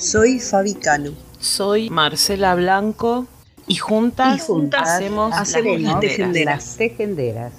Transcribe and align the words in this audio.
Soy 0.00 0.40
Fabi 0.40 0.72
Cano. 0.72 1.12
Soy 1.40 1.90
Marcela 1.90 2.54
Blanco 2.54 3.26
y 3.66 3.76
juntas, 3.76 4.48
hacemos, 4.78 5.30
las, 5.30 5.52
tejenderas. 6.00 6.76
tejenderas. 6.78 7.52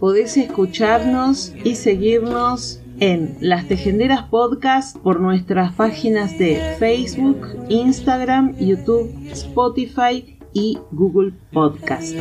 Podés 0.00 0.36
escucharnos 0.36 1.52
y 1.62 1.76
seguirnos 1.76 2.80
en 2.98 3.36
Las 3.40 3.68
Tejenderas 3.68 4.24
Podcast 4.24 4.96
por 4.96 5.20
nuestras 5.20 5.74
páginas 5.74 6.36
de 6.38 6.74
Facebook, 6.80 7.46
Instagram, 7.68 8.56
YouTube, 8.58 9.14
Spotify 9.30 10.36
y 10.52 10.76
Google 10.90 11.34
Podcast. 11.52 12.16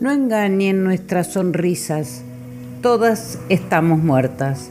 No 0.00 0.12
engañen 0.12 0.84
nuestras 0.84 1.32
sonrisas, 1.32 2.22
todas 2.82 3.40
estamos 3.48 3.98
muertas. 3.98 4.70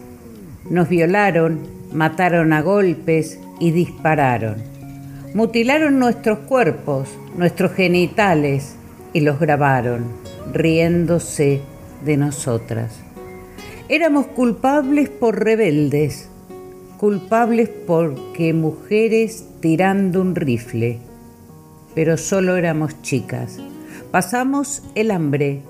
Nos 0.69 0.87
violaron, 0.87 1.59
mataron 1.91 2.53
a 2.53 2.61
golpes 2.61 3.37
y 3.59 3.71
dispararon. 3.71 4.55
Mutilaron 5.33 5.99
nuestros 5.99 6.39
cuerpos, 6.39 7.09
nuestros 7.35 7.73
genitales 7.73 8.77
y 9.11 9.19
los 9.19 9.37
grabaron, 9.37 10.05
riéndose 10.53 11.59
de 12.05 12.15
nosotras. 12.15 12.97
Éramos 13.89 14.27
culpables 14.27 15.09
por 15.09 15.43
rebeldes, 15.43 16.29
culpables 16.97 17.67
porque 17.85 18.53
mujeres 18.53 19.45
tirando 19.59 20.21
un 20.21 20.35
rifle, 20.35 20.99
pero 21.93 22.15
solo 22.15 22.55
éramos 22.55 23.01
chicas. 23.01 23.59
Pasamos 24.17 24.81
el 24.95 25.11
hambre, 25.11 25.61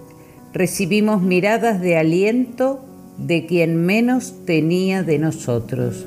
recibimos 0.53 1.21
miradas 1.21 1.81
de 1.81 1.97
aliento 1.97 2.79
de 3.17 3.45
quien 3.45 3.75
menos 3.75 4.45
tenía 4.45 5.03
de 5.03 5.19
nosotros. 5.19 6.05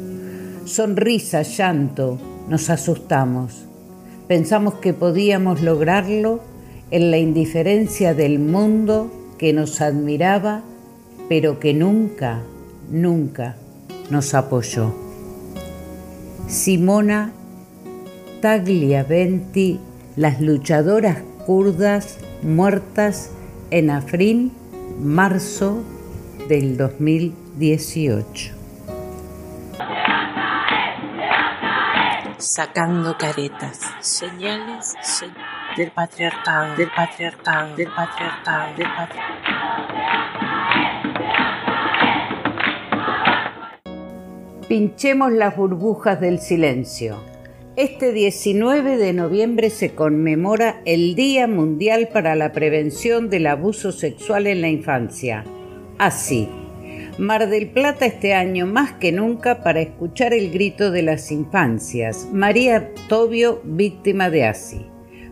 Sonrisa, 0.65 1.43
llanto, 1.43 2.19
nos 2.49 2.71
asustamos. 2.71 3.67
Pensamos 4.27 4.77
que 4.77 4.95
podíamos 4.95 5.61
lograrlo 5.61 6.41
en 6.91 7.11
la 7.11 7.19
indiferencia 7.19 8.15
del 8.15 8.39
mundo 8.39 9.13
que 9.37 9.53
nos 9.53 9.83
admiraba, 9.83 10.63
pero 11.29 11.61
que 11.61 11.75
nunca, 11.75 12.41
nunca 12.91 13.57
nos 14.09 14.33
apoyó. 14.33 14.95
Simona 16.49 17.35
Tagliaventi, 18.41 19.79
las 20.17 20.41
luchadoras 20.41 21.19
kurdas 21.45 22.17
muertas 22.43 23.31
en 23.71 23.91
Afrin, 23.91 24.53
marzo 24.99 25.83
del 26.49 26.77
2018. 26.77 28.55
Sacando 32.39 33.17
caretas, 33.19 33.81
señales 34.01 34.97
del 35.77 35.91
patriarcado, 35.91 36.75
del 36.77 36.91
patriarcado, 36.91 37.77
del 37.77 37.89
patriarcado, 37.89 38.75
del 38.77 38.87
patriarcado. 38.97 39.41
Pinchemos 44.67 45.33
las 45.33 45.57
burbujas 45.57 46.21
del 46.21 46.39
silencio. 46.39 47.17
Este 47.77 48.13
19 48.13 48.97
de 48.97 49.13
noviembre 49.13 49.71
se 49.71 49.95
conmemora 49.95 50.83
el 50.87 51.15
Día 51.15 51.47
Mundial 51.47 52.09
para 52.13 52.35
la 52.35 52.51
Prevención 52.51 53.31
del 53.31 53.47
Abuso 53.47 53.93
Sexual 53.93 54.49
en 54.49 54.61
la 54.61 54.69
Infancia. 54.69 55.45
Así, 55.97 56.49
Mar 57.17 57.49
del 57.49 57.69
Plata 57.71 58.07
este 58.07 58.35
año 58.35 58.67
más 58.67 58.95
que 58.95 59.13
nunca 59.13 59.63
para 59.63 59.81
escuchar 59.81 60.35
el 60.35 60.51
grito 60.51 60.91
de 60.91 61.03
las 61.03 61.31
infancias. 61.31 62.29
María 62.33 62.91
Tobio, 63.09 63.61
víctima 63.63 64.31
de 64.31 64.47
ASI. 64.47 64.87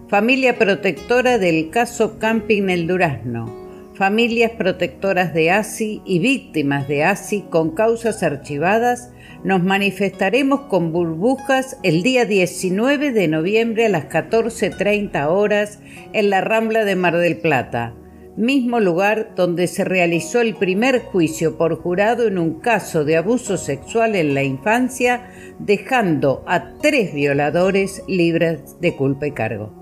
Familia 0.07 0.59
protectora 0.59 1.39
del 1.39 1.71
caso 1.71 2.21
Camping 2.21 2.69
El 2.69 2.87
Durazno. 2.87 3.53
Familias 3.95 4.53
protectoras 4.53 5.35
de 5.35 5.51
ASI 5.51 6.03
y 6.05 6.21
víctimas 6.21 6.87
de 6.87 7.03
ASI 7.03 7.47
con 7.51 7.75
causas 7.75 8.23
archivadas 8.23 9.11
nos 9.45 9.63
manifestaremos 9.63 10.63
con 10.63 10.93
burbujas 10.93 11.79
el 11.83 12.03
día 12.03 12.25
19 12.25 13.13
de 13.13 13.29
noviembre 13.29 13.87
a 13.87 13.89
las 13.89 14.09
14.30 14.09 15.27
horas 15.29 15.81
en 16.13 16.31
la 16.31 16.41
Rambla 16.41 16.85
de 16.85 16.97
Mar 16.97 17.17
del 17.17 17.39
Plata, 17.39 17.95
mismo 18.37 18.81
lugar 18.81 19.35
donde 19.37 19.67
se 19.67 19.85
realizó 19.85 20.41
el 20.41 20.55
primer 20.55 21.01
juicio 21.01 21.57
por 21.57 21.81
jurado 21.81 22.27
en 22.27 22.39
un 22.39 22.61
caso 22.61 23.05
de 23.05 23.17
abuso 23.17 23.57
sexual 23.57 24.17
en 24.17 24.35
la 24.35 24.43
infancia, 24.43 25.31
dejando 25.59 26.45
a 26.47 26.75
tres 26.79 27.15
violadores 27.15 28.03
libres 28.09 28.81
de 28.81 28.97
culpa 28.97 29.27
y 29.27 29.33
cargo. 29.33 29.73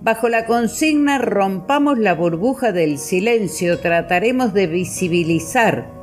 Bajo 0.00 0.30
la 0.30 0.46
consigna 0.46 1.18
Rompamos 1.18 1.98
la 1.98 2.14
burbuja 2.14 2.72
del 2.72 2.98
silencio 2.98 3.78
trataremos 3.78 4.54
de 4.54 4.66
visibilizar 4.66 5.99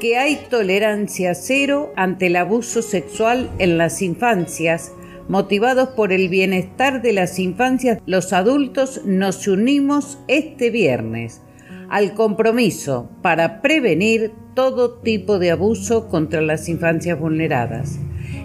que 0.00 0.18
hay 0.18 0.38
tolerancia 0.50 1.34
cero 1.34 1.92
ante 1.96 2.26
el 2.26 2.36
abuso 2.36 2.82
sexual 2.82 3.50
en 3.58 3.78
las 3.78 4.02
infancias. 4.02 4.92
Motivados 5.28 5.88
por 5.90 6.12
el 6.12 6.28
bienestar 6.28 7.02
de 7.02 7.12
las 7.12 7.38
infancias, 7.38 7.98
los 8.06 8.32
adultos 8.32 9.02
nos 9.04 9.48
unimos 9.48 10.18
este 10.28 10.70
viernes 10.70 11.42
al 11.88 12.14
compromiso 12.14 13.10
para 13.22 13.62
prevenir 13.62 14.32
todo 14.54 14.98
tipo 15.00 15.38
de 15.38 15.50
abuso 15.50 16.08
contra 16.08 16.40
las 16.40 16.68
infancias 16.68 17.18
vulneradas. 17.18 17.98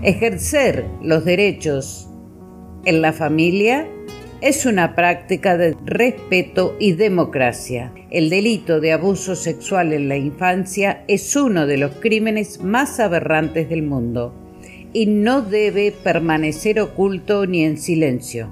Ejercer 0.03 0.85
los 1.01 1.25
derechos 1.25 2.09
en 2.85 3.01
la 3.01 3.13
familia 3.13 3.87
es 4.41 4.65
una 4.65 4.95
práctica 4.95 5.55
de 5.55 5.77
respeto 5.85 6.75
y 6.79 6.93
democracia. 6.93 7.93
El 8.09 8.31
delito 8.31 8.79
de 8.79 8.91
abuso 8.91 9.35
sexual 9.35 9.93
en 9.93 10.09
la 10.09 10.17
infancia 10.17 11.03
es 11.07 11.35
uno 11.35 11.67
de 11.67 11.77
los 11.77 11.91
crímenes 11.97 12.59
más 12.61 12.99
aberrantes 12.99 13.69
del 13.69 13.83
mundo 13.83 14.33
y 14.93 15.05
no 15.05 15.43
debe 15.43 15.91
permanecer 15.91 16.79
oculto 16.81 17.45
ni 17.45 17.63
en 17.63 17.77
silencio. 17.77 18.51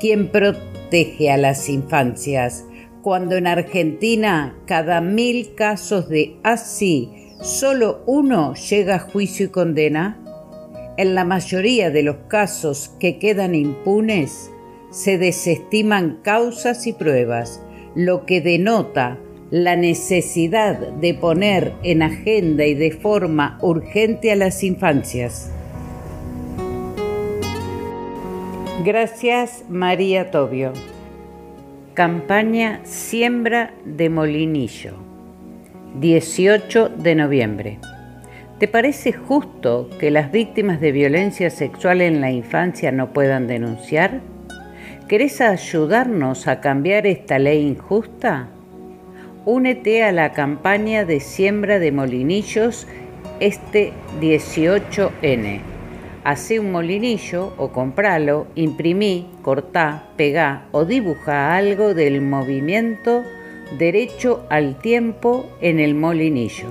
¿Quién 0.00 0.28
protege 0.28 1.30
a 1.30 1.36
las 1.36 1.68
infancias? 1.68 2.64
Cuando 3.00 3.36
en 3.36 3.46
Argentina 3.46 4.58
cada 4.66 5.00
mil 5.00 5.54
casos 5.54 6.08
de 6.08 6.34
así 6.42 7.28
solo 7.40 8.02
uno 8.06 8.54
llega 8.54 8.96
a 8.96 8.98
juicio 8.98 9.46
y 9.46 9.48
condena, 9.50 10.20
en 10.96 11.14
la 11.14 11.24
mayoría 11.24 11.90
de 11.90 12.02
los 12.02 12.16
casos 12.28 12.90
que 12.98 13.18
quedan 13.18 13.54
impunes, 13.54 14.50
se 14.96 15.18
desestiman 15.18 16.20
causas 16.22 16.86
y 16.86 16.94
pruebas, 16.94 17.60
lo 17.94 18.24
que 18.24 18.40
denota 18.40 19.18
la 19.50 19.76
necesidad 19.76 20.78
de 20.78 21.12
poner 21.12 21.74
en 21.82 22.00
agenda 22.00 22.64
y 22.64 22.72
de 22.72 22.92
forma 22.92 23.58
urgente 23.60 24.32
a 24.32 24.36
las 24.36 24.64
infancias. 24.64 25.52
Gracias 28.86 29.64
María 29.68 30.30
Tobio. 30.30 30.72
Campaña 31.92 32.80
Siembra 32.84 33.74
de 33.84 34.08
Molinillo. 34.08 34.94
18 36.00 36.88
de 36.88 37.14
noviembre. 37.14 37.78
¿Te 38.58 38.66
parece 38.66 39.12
justo 39.12 39.90
que 40.00 40.10
las 40.10 40.32
víctimas 40.32 40.80
de 40.80 40.92
violencia 40.92 41.50
sexual 41.50 42.00
en 42.00 42.22
la 42.22 42.30
infancia 42.30 42.92
no 42.92 43.12
puedan 43.12 43.46
denunciar? 43.46 44.22
¿Querés 45.08 45.40
ayudarnos 45.40 46.48
a 46.48 46.60
cambiar 46.60 47.06
esta 47.06 47.38
ley 47.38 47.64
injusta? 47.64 48.48
Únete 49.44 50.02
a 50.02 50.10
la 50.10 50.32
campaña 50.32 51.04
de 51.04 51.20
siembra 51.20 51.78
de 51.78 51.92
molinillos 51.92 52.88
este 53.38 53.92
18N. 54.20 55.60
Hacé 56.24 56.58
un 56.58 56.72
molinillo 56.72 57.52
o 57.56 57.70
compralo, 57.70 58.48
imprimí, 58.56 59.28
cortá, 59.42 60.08
pegá 60.16 60.66
o 60.72 60.84
dibuja 60.84 61.54
algo 61.54 61.94
del 61.94 62.20
movimiento 62.20 63.22
Derecho 63.78 64.44
al 64.50 64.76
Tiempo 64.76 65.48
en 65.60 65.78
el 65.78 65.94
Molinillo. 65.94 66.66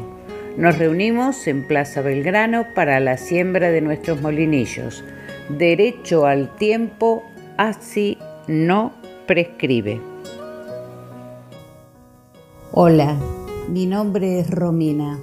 Nos 0.58 0.78
reunimos 0.78 1.48
en 1.48 1.66
Plaza 1.66 2.02
Belgrano 2.02 2.66
para 2.76 3.00
la 3.00 3.16
siembra 3.16 3.72
de 3.72 3.80
nuestros 3.80 4.22
molinillos. 4.22 5.06
Derecho 5.48 6.26
al 6.26 6.54
tiempo 6.58 7.24
así 7.58 8.18
no 8.48 8.94
prescribe. 9.28 10.02
Hola, 12.72 13.18
mi 13.70 13.86
nombre 13.86 14.40
es 14.40 14.50
Romina. 14.50 15.20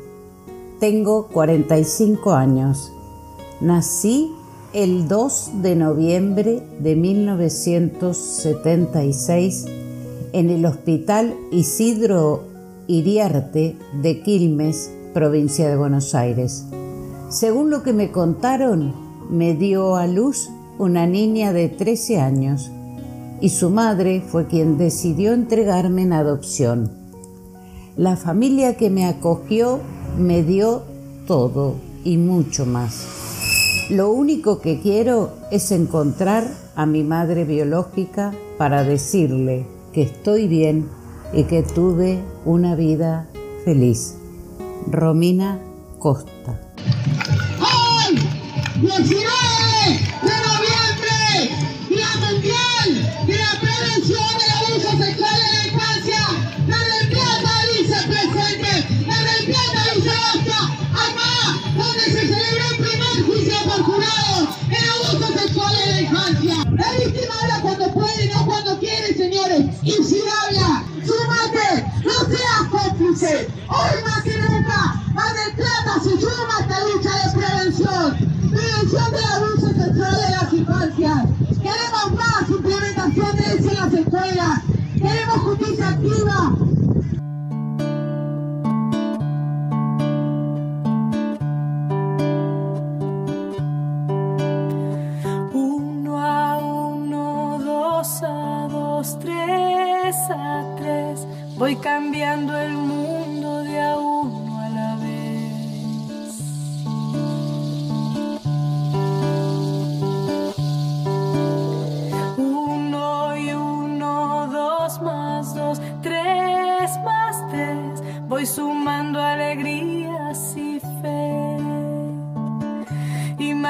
Tengo 0.81 1.29
45 1.29 2.33
años. 2.33 2.93
Nací 3.61 4.31
el 4.73 5.07
2 5.07 5.63
de 5.63 5.77
noviembre 5.77 6.63
de 6.81 6.97
1976 6.97 9.67
en 10.33 10.51
el 10.51 10.67
Hospital 10.67 11.37
Isidro 11.53 12.43
Iriarte 12.89 13.77
de 14.01 14.23
Quilmes, 14.23 14.91
provincia 15.15 15.69
de 15.69 15.77
Buenos 15.77 16.17
Aires. 16.17 16.67
Según 17.29 17.71
lo 17.71 17.85
que 17.85 17.93
me 17.93 18.11
contaron, 18.11 18.93
me 19.31 19.55
dio 19.55 19.95
a 19.95 20.09
luz 20.09 20.51
una 20.79 21.07
niña 21.07 21.53
de 21.53 21.69
13 21.69 22.19
años 22.19 22.73
y 23.43 23.49
su 23.49 23.71
madre 23.71 24.23
fue 24.27 24.47
quien 24.47 24.79
decidió 24.79 25.33
entregarme 25.33 26.03
en 26.03 26.13
adopción. 26.13 26.91
La 27.97 28.17
familia 28.17 28.77
que 28.77 28.89
me 28.89 29.05
acogió 29.05 29.81
me 30.17 30.45
dio 30.45 30.85
todo 31.27 31.75
y 32.05 32.19
mucho 32.19 32.65
más. 32.67 33.05
Lo 33.91 34.13
único 34.13 34.61
que 34.61 34.81
quiero 34.81 35.33
es 35.51 35.73
encontrar 35.73 36.49
a 36.77 36.87
mi 36.87 37.03
madre 37.03 37.45
biológica 37.45 38.33
para 38.59 38.85
decirle 38.85 39.67
que 39.93 40.03
estoy 40.03 40.47
bien 40.47 40.89
y 41.35 41.43
que 41.45 41.65
tuve 41.65 42.21
una 42.45 42.77
vida 42.77 43.29
feliz. 43.65 44.15
Romina 44.89 45.59
Costa. 45.99 46.61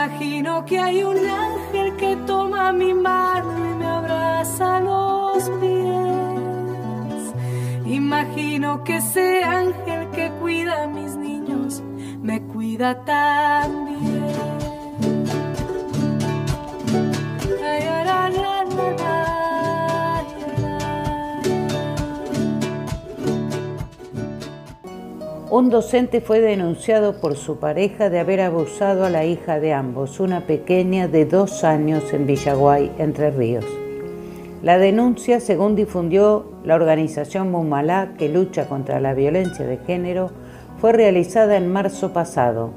Imagino 0.04 0.64
que 0.64 0.80
hay 0.80 1.04
un 1.04 1.16
ángel 1.16 1.94
que 1.96 2.16
toma 2.26 2.72
mi 2.72 2.92
mano 2.92 3.56
y 3.56 3.74
me 3.78 3.86
abraza 3.86 4.80
los 4.80 5.48
pies. 5.60 7.34
Imagino 7.86 8.82
que 8.82 8.96
ese 8.96 9.44
ángel 9.44 10.10
que 10.10 10.32
cuida 10.40 10.82
a 10.82 10.86
mis 10.88 11.14
niños 11.14 11.84
me 12.20 12.42
cuida 12.42 13.04
también. 13.04 14.11
Un 25.52 25.68
docente 25.68 26.22
fue 26.22 26.40
denunciado 26.40 27.20
por 27.20 27.36
su 27.36 27.58
pareja 27.58 28.08
de 28.08 28.18
haber 28.18 28.40
abusado 28.40 29.04
a 29.04 29.10
la 29.10 29.26
hija 29.26 29.60
de 29.60 29.74
ambos, 29.74 30.18
una 30.18 30.46
pequeña 30.46 31.08
de 31.08 31.26
dos 31.26 31.62
años 31.62 32.10
en 32.14 32.26
Villaguay, 32.26 32.90
Entre 32.96 33.30
Ríos. 33.30 33.66
La 34.62 34.78
denuncia, 34.78 35.40
según 35.40 35.76
difundió 35.76 36.46
la 36.64 36.74
organización 36.74 37.50
Mumalá, 37.50 38.14
que 38.16 38.30
lucha 38.30 38.66
contra 38.66 38.98
la 38.98 39.12
violencia 39.12 39.66
de 39.66 39.76
género, 39.76 40.30
fue 40.78 40.94
realizada 40.94 41.58
en 41.58 41.70
marzo 41.70 42.14
pasado, 42.14 42.72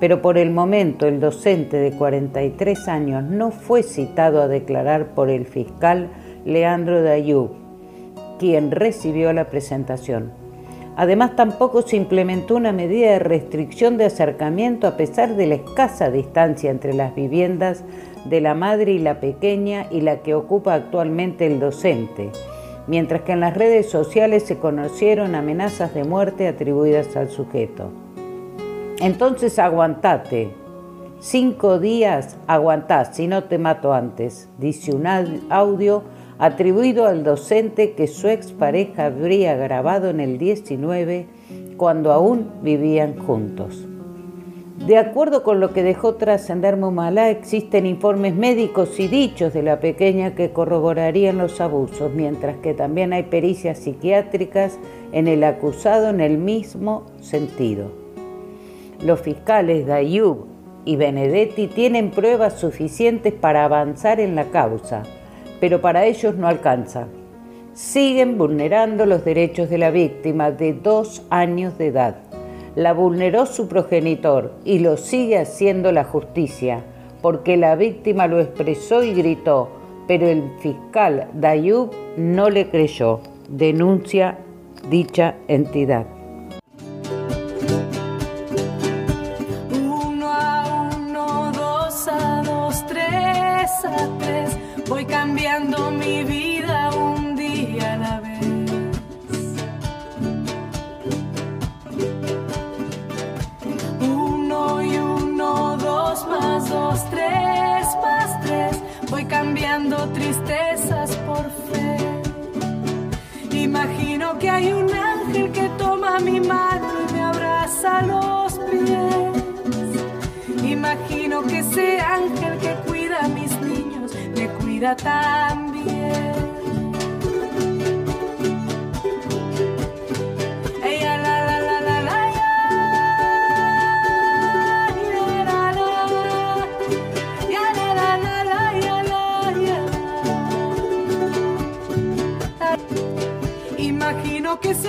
pero 0.00 0.22
por 0.22 0.38
el 0.38 0.50
momento 0.50 1.06
el 1.06 1.20
docente 1.20 1.76
de 1.76 1.92
43 1.92 2.88
años 2.88 3.24
no 3.24 3.50
fue 3.50 3.82
citado 3.82 4.40
a 4.40 4.48
declarar 4.48 5.08
por 5.08 5.28
el 5.28 5.44
fiscal 5.44 6.08
Leandro 6.46 7.02
Dayú, 7.02 7.50
quien 8.38 8.70
recibió 8.70 9.34
la 9.34 9.48
presentación. 9.50 10.45
Además, 10.96 11.36
tampoco 11.36 11.82
se 11.82 11.96
implementó 11.96 12.56
una 12.56 12.72
medida 12.72 13.10
de 13.10 13.18
restricción 13.18 13.98
de 13.98 14.06
acercamiento 14.06 14.86
a 14.86 14.96
pesar 14.96 15.36
de 15.36 15.46
la 15.46 15.56
escasa 15.56 16.10
distancia 16.10 16.70
entre 16.70 16.94
las 16.94 17.14
viviendas 17.14 17.84
de 18.24 18.40
la 18.40 18.54
madre 18.54 18.92
y 18.92 18.98
la 18.98 19.20
pequeña 19.20 19.86
y 19.90 20.00
la 20.00 20.22
que 20.22 20.34
ocupa 20.34 20.72
actualmente 20.72 21.46
el 21.46 21.60
docente, 21.60 22.30
mientras 22.86 23.22
que 23.22 23.32
en 23.32 23.40
las 23.40 23.54
redes 23.54 23.90
sociales 23.90 24.44
se 24.44 24.56
conocieron 24.56 25.34
amenazas 25.34 25.92
de 25.92 26.04
muerte 26.04 26.48
atribuidas 26.48 27.14
al 27.14 27.28
sujeto. 27.28 27.90
Entonces 28.98 29.58
aguantate, 29.58 30.48
cinco 31.20 31.78
días 31.78 32.38
aguantás, 32.46 33.14
si 33.14 33.26
no 33.26 33.44
te 33.44 33.58
mato 33.58 33.92
antes, 33.92 34.48
dice 34.56 34.94
un 34.94 35.06
audio 35.50 36.04
atribuido 36.38 37.06
al 37.06 37.24
docente 37.24 37.92
que 37.92 38.06
su 38.06 38.28
expareja 38.28 39.06
habría 39.06 39.56
grabado 39.56 40.10
en 40.10 40.20
el 40.20 40.38
19 40.38 41.26
cuando 41.76 42.12
aún 42.12 42.50
vivían 42.62 43.18
juntos. 43.18 43.86
De 44.86 44.98
acuerdo 44.98 45.42
con 45.42 45.58
lo 45.58 45.72
que 45.72 45.82
dejó 45.82 46.16
trascender 46.16 46.76
Mumalá, 46.76 47.30
existen 47.30 47.86
informes 47.86 48.34
médicos 48.34 49.00
y 49.00 49.08
dichos 49.08 49.54
de 49.54 49.62
la 49.62 49.80
pequeña 49.80 50.34
que 50.34 50.50
corroborarían 50.50 51.38
los 51.38 51.60
abusos, 51.62 52.12
mientras 52.12 52.58
que 52.58 52.74
también 52.74 53.14
hay 53.14 53.24
pericias 53.24 53.78
psiquiátricas 53.78 54.78
en 55.12 55.28
el 55.28 55.44
acusado 55.44 56.10
en 56.10 56.20
el 56.20 56.36
mismo 56.36 57.06
sentido. 57.20 57.90
Los 59.02 59.20
fiscales 59.22 59.86
Dayub 59.86 60.46
y 60.84 60.96
Benedetti 60.96 61.68
tienen 61.68 62.10
pruebas 62.10 62.60
suficientes 62.60 63.32
para 63.32 63.64
avanzar 63.64 64.20
en 64.20 64.36
la 64.36 64.44
causa, 64.50 65.02
pero 65.60 65.80
para 65.80 66.04
ellos 66.04 66.34
no 66.36 66.48
alcanza. 66.48 67.06
Siguen 67.72 68.38
vulnerando 68.38 69.06
los 69.06 69.24
derechos 69.24 69.68
de 69.68 69.78
la 69.78 69.90
víctima 69.90 70.50
de 70.50 70.72
dos 70.72 71.22
años 71.30 71.76
de 71.78 71.88
edad. 71.88 72.16
La 72.74 72.92
vulneró 72.92 73.46
su 73.46 73.68
progenitor 73.68 74.52
y 74.64 74.78
lo 74.78 74.96
sigue 74.96 75.38
haciendo 75.38 75.92
la 75.92 76.04
justicia, 76.04 76.82
porque 77.22 77.56
la 77.56 77.74
víctima 77.76 78.26
lo 78.26 78.40
expresó 78.40 79.02
y 79.02 79.14
gritó, 79.14 79.68
pero 80.06 80.26
el 80.26 80.42
fiscal 80.60 81.28
Dayub 81.34 81.90
no 82.16 82.50
le 82.50 82.68
creyó, 82.68 83.20
denuncia 83.48 84.38
dicha 84.90 85.34
entidad. 85.48 86.15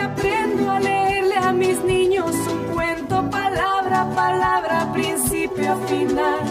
Aprendo 0.07 0.71
a 0.71 0.79
leerle 0.79 1.35
a 1.35 1.51
mis 1.51 1.83
niños 1.83 2.31
un 2.51 2.73
cuento 2.73 3.29
palabra 3.29 4.01
a 4.01 4.15
palabra, 4.15 4.91
principio 4.93 5.73
a 5.73 5.77
final. 5.87 6.43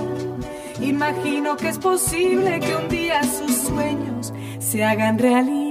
Imagino 0.80 1.56
que 1.56 1.68
es 1.68 1.78
posible 1.78 2.60
que 2.60 2.76
un 2.76 2.88
día 2.88 3.22
sus 3.22 3.52
sueños 3.68 4.32
se 4.58 4.84
hagan 4.84 5.18
realidad. 5.18 5.65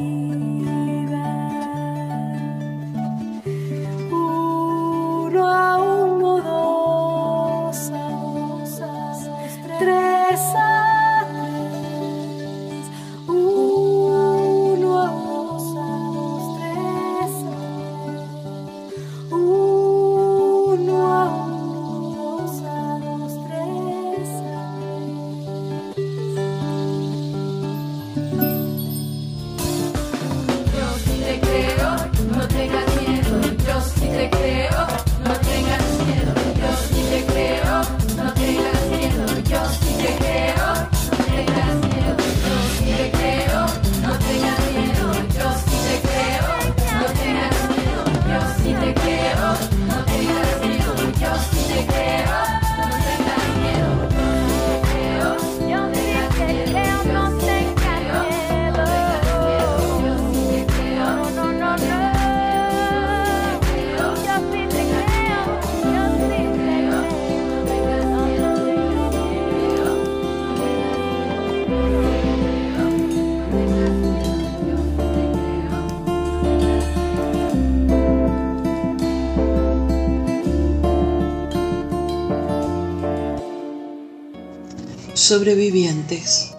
Sobrevivientes. 85.25 86.51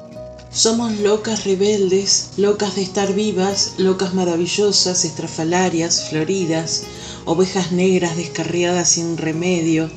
Somos 0.50 0.98
locas 0.98 1.44
rebeldes, 1.44 2.30
locas 2.36 2.74
de 2.74 2.82
estar 2.82 3.14
vivas, 3.14 3.74
locas 3.78 4.12
maravillosas, 4.12 5.04
estrafalarias, 5.04 6.08
floridas, 6.10 6.82
ovejas 7.26 7.70
negras 7.70 8.16
descarriadas 8.16 8.88
sin 8.88 9.18
remedio, 9.18 9.88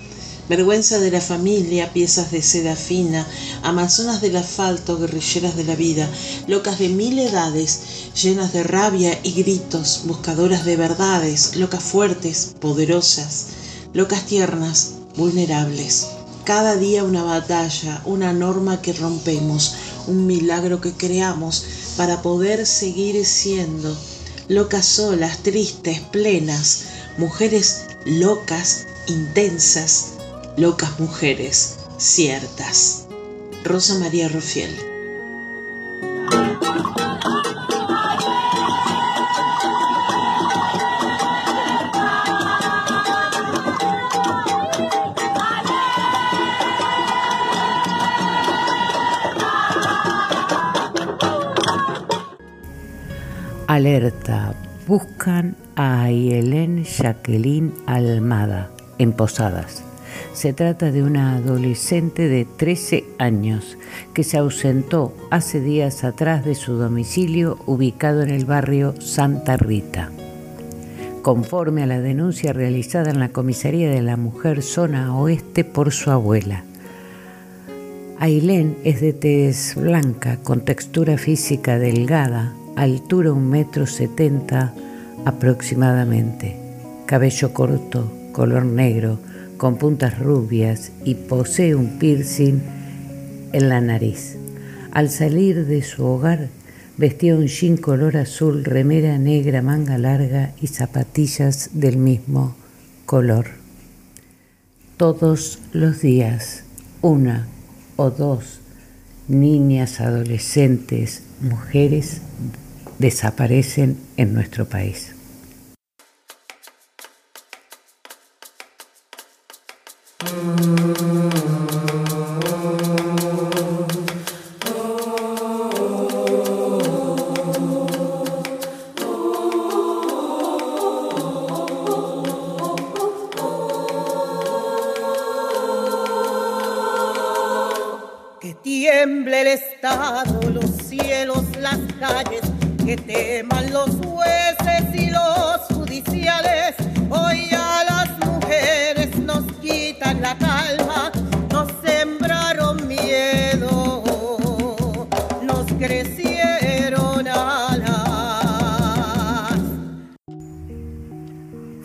vergüenza 0.49 0.99
de 0.99 1.09
la 1.09 1.19
familia, 1.19 1.91
piezas 1.93 2.29
de 2.29 2.43
seda 2.43 2.75
fina, 2.75 3.27
amazonas 3.63 4.21
del 4.21 4.35
asfalto, 4.35 4.99
guerrilleras 4.99 5.55
de 5.55 5.63
la 5.63 5.75
vida, 5.75 6.07
locas 6.45 6.77
de 6.77 6.89
mil 6.89 7.17
edades, 7.17 7.81
llenas 8.21 8.53
de 8.53 8.61
rabia 8.61 9.19
y 9.23 9.31
gritos, 9.31 10.01
buscadoras 10.03 10.63
de 10.63 10.75
verdades, 10.75 11.55
locas 11.55 11.81
fuertes, 11.83 12.53
poderosas, 12.59 13.47
locas 13.93 14.27
tiernas, 14.27 14.91
vulnerables 15.15 16.18
cada 16.49 16.77
día 16.77 17.03
una 17.03 17.21
batalla, 17.21 18.01
una 18.05 18.33
norma 18.33 18.81
que 18.81 18.91
rompemos, 18.91 19.75
un 20.07 20.25
milagro 20.25 20.81
que 20.81 20.93
creamos 20.93 21.63
para 21.95 22.23
poder 22.23 22.65
seguir 22.65 23.23
siendo 23.23 23.95
locas 24.47 24.87
solas, 24.87 25.43
tristes, 25.43 25.99
plenas, 26.11 26.85
mujeres 27.19 27.83
locas, 28.03 28.87
intensas, 29.05 30.13
locas 30.57 30.99
mujeres, 30.99 31.75
ciertas. 31.99 33.03
Rosa 33.63 33.99
María 33.99 34.27
Rofiel. 34.27 34.88
Alerta. 53.79 54.53
Buscan 54.87 55.55
a 55.77 56.03
Ayelén 56.03 56.83
Jacqueline 56.83 57.71
Almada 57.85 58.69
en 58.97 59.13
Posadas. 59.13 59.85
Se 60.33 60.51
trata 60.51 60.91
de 60.91 61.01
una 61.01 61.37
adolescente 61.37 62.27
de 62.27 62.43
13 62.43 63.05
años 63.19 63.77
que 64.13 64.25
se 64.25 64.37
ausentó 64.37 65.15
hace 65.31 65.61
días 65.61 66.03
atrás 66.03 66.43
de 66.43 66.55
su 66.55 66.73
domicilio 66.73 67.57
ubicado 67.67 68.21
en 68.21 68.31
el 68.31 68.43
barrio 68.43 68.95
Santa 68.99 69.55
Rita. 69.55 70.11
Conforme 71.21 71.83
a 71.83 71.87
la 71.87 72.01
denuncia 72.01 72.51
realizada 72.51 73.11
en 73.11 73.21
la 73.21 73.29
Comisaría 73.29 73.89
de 73.89 74.01
la 74.01 74.17
Mujer 74.17 74.61
Zona 74.61 75.15
Oeste 75.15 75.63
por 75.63 75.93
su 75.93 76.11
abuela. 76.11 76.65
Ailén 78.19 78.77
es 78.83 78.99
de 78.99 79.13
tez 79.13 79.75
blanca 79.75 80.35
con 80.43 80.65
textura 80.65 81.17
física 81.17 81.79
delgada, 81.79 82.53
altura 82.81 83.33
un 83.33 83.49
metro 83.49 83.85
setenta 83.85 84.73
aproximadamente, 85.25 86.55
cabello 87.05 87.53
corto, 87.53 88.11
color 88.31 88.65
negro, 88.65 89.19
con 89.57 89.77
puntas 89.77 90.17
rubias 90.19 90.91
y 91.03 91.15
posee 91.15 91.75
un 91.75 91.99
piercing 91.99 92.61
en 93.51 93.69
la 93.69 93.81
nariz. 93.81 94.37
Al 94.91 95.09
salir 95.09 95.65
de 95.65 95.81
su 95.81 96.05
hogar 96.05 96.47
vestía 96.97 97.35
un 97.35 97.47
jean 97.47 97.75
color 97.75 98.15
azul, 98.15 98.63
remera 98.63 99.17
negra, 99.17 99.61
manga 99.61 99.97
larga 99.97 100.53
y 100.61 100.67
zapatillas 100.67 101.71
del 101.73 101.97
mismo 101.97 102.55
color. 103.05 103.47
Todos 104.95 105.59
los 105.73 106.01
días, 106.01 106.63
una 107.01 107.47
o 107.97 108.09
dos 108.09 108.59
niñas, 109.27 109.99
adolescentes, 109.99 111.23
mujeres 111.41 112.21
desaparecen 112.99 113.97
en 114.17 114.33
nuestro 114.33 114.65
país. 114.65 115.15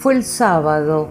Fue 0.05 0.13
el 0.13 0.23
sábado 0.23 1.09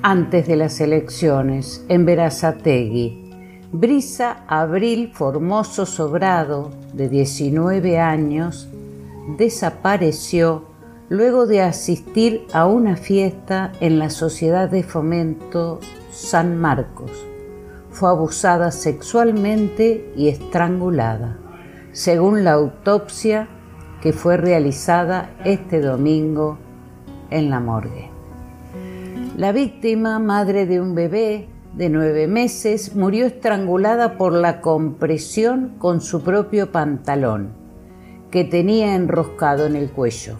antes 0.00 0.46
de 0.46 0.56
las 0.56 0.80
elecciones 0.80 1.84
en 1.90 2.06
Verazategui. 2.06 3.30
Brisa 3.72 4.38
Abril 4.48 5.10
Formoso 5.12 5.84
Sobrado, 5.84 6.70
de 6.94 7.10
19 7.10 7.98
años, 7.98 8.70
desapareció 9.36 10.64
luego 11.10 11.46
de 11.46 11.60
asistir 11.60 12.46
a 12.54 12.64
una 12.64 12.96
fiesta 12.96 13.72
en 13.80 13.98
la 13.98 14.08
Sociedad 14.08 14.70
de 14.70 14.82
Fomento 14.82 15.78
San 16.10 16.56
Marcos. 16.56 17.10
Fue 17.90 18.08
abusada 18.08 18.70
sexualmente 18.70 20.10
y 20.16 20.28
estrangulada, 20.28 21.36
según 21.92 22.44
la 22.44 22.52
autopsia 22.52 23.46
que 24.00 24.14
fue 24.14 24.38
realizada 24.38 25.34
este 25.44 25.82
domingo 25.82 26.63
en 27.34 27.50
la 27.50 27.60
morgue. 27.60 28.08
La 29.36 29.50
víctima, 29.50 30.20
madre 30.20 30.64
de 30.66 30.80
un 30.80 30.94
bebé 30.94 31.48
de 31.76 31.88
nueve 31.88 32.28
meses, 32.28 32.94
murió 32.94 33.26
estrangulada 33.26 34.16
por 34.16 34.32
la 34.32 34.60
compresión 34.60 35.74
con 35.78 36.00
su 36.00 36.22
propio 36.22 36.70
pantalón, 36.70 37.50
que 38.30 38.44
tenía 38.44 38.94
enroscado 38.94 39.66
en 39.66 39.74
el 39.74 39.90
cuello. 39.90 40.36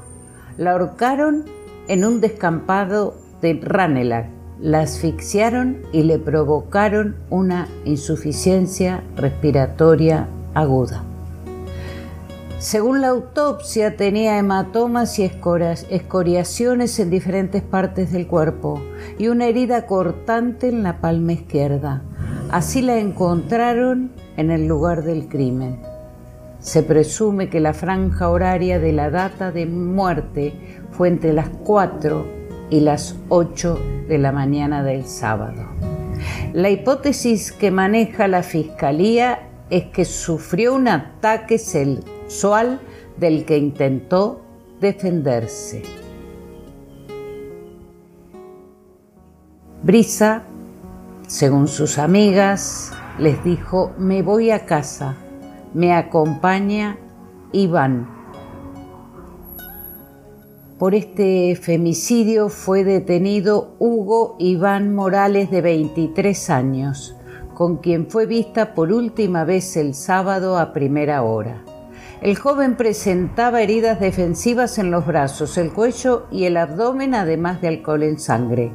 La 0.57 0.73
ahorcaron 0.73 1.45
en 1.89 2.05
un 2.05 2.21
descampado 2.21 3.17
de 3.43 3.61
Ranelagh, 3.61 4.31
la 4.61 4.83
asfixiaron 4.83 5.83
y 5.93 6.05
le 6.05 6.21
provocaron 6.21 7.17
una 7.29 7.67
insuficiencia 7.85 9.03
respiratoria 9.17 10.29
aguda. 10.55 11.03
Según 12.65 13.03
la 13.03 13.09
autopsia, 13.09 13.95
tenía 13.95 14.39
hematomas 14.39 15.19
y 15.19 15.31
escoriaciones 15.91 16.99
en 16.99 17.11
diferentes 17.11 17.61
partes 17.61 18.11
del 18.11 18.27
cuerpo 18.27 18.81
y 19.19 19.29
una 19.29 19.49
herida 19.49 19.85
cortante 19.85 20.71
en 20.71 20.83
la 20.83 20.99
palma 21.03 21.35
izquierda. 21.35 22.05
Así 22.51 22.81
la 22.81 22.97
encontraron 22.97 24.13
en 24.39 24.51
el 24.51 24.67
lugar 24.67 25.03
del 25.03 25.29
crimen. 25.29 25.79
Se 26.59 26.83
presume 26.83 27.51
que 27.51 27.61
la 27.61 27.75
franja 27.75 28.31
horaria 28.31 28.79
de 28.79 28.93
la 28.95 29.11
data 29.11 29.53
de 29.53 29.67
muerte 29.67 30.55
fue 30.91 31.09
entre 31.09 31.35
las 31.35 31.51
4 31.65 32.27
y 32.71 32.81
las 32.81 33.15
8 33.29 33.79
de 34.09 34.17
la 34.17 34.33
mañana 34.33 34.83
del 34.83 35.05
sábado. 35.05 35.67
La 36.55 36.71
hipótesis 36.71 37.53
que 37.53 37.71
maneja 37.71 38.27
la 38.27 38.43
Fiscalía 38.43 39.51
es 39.69 39.85
que 39.87 40.07
sufrió 40.07 40.75
un 40.75 40.89
ataque 40.89 41.59
del 43.17 43.45
que 43.45 43.57
intentó 43.57 44.41
defenderse. 44.81 45.83
Brisa, 49.83 50.43
según 51.27 51.69
sus 51.69 51.99
amigas, 51.99 52.93
les 53.19 53.43
dijo, 53.45 53.93
me 53.99 54.23
voy 54.23 54.51
a 54.51 54.67
casa, 54.67 55.15
me 55.75 55.93
acompaña 55.93 56.99
Iván. 57.53 58.09
Por 60.79 60.95
este 60.95 61.55
femicidio 61.55 62.49
fue 62.49 62.83
detenido 62.83 63.77
Hugo 63.79 64.37
Iván 64.41 64.95
Morales 64.95 65.51
de 65.51 65.61
23 65.61 66.51
años, 66.51 67.15
con 67.55 67.77
quien 67.77 68.11
fue 68.11 68.27
vista 68.27 68.75
por 68.75 68.93
última 68.93 69.45
vez 69.45 69.77
el 69.77 69.95
sábado 69.95 70.59
a 70.59 70.73
primera 70.73 71.23
hora. 71.23 71.63
El 72.21 72.37
joven 72.39 72.77
presentaba 72.77 73.61
heridas 73.61 74.01
defensivas 74.01 74.79
en 74.79 74.91
los 74.91 75.07
brazos, 75.07 75.59
el 75.59 75.73
cuello 75.73 76.27
y 76.31 76.45
el 76.45 76.57
abdomen, 76.57 77.15
además 77.15 77.61
de 77.61 77.69
alcohol 77.69 78.03
en 78.03 78.19
sangre. 78.19 78.73